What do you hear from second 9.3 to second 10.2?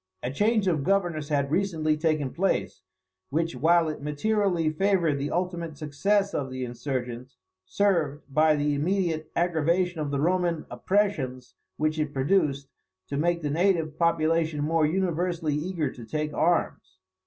aggravation of the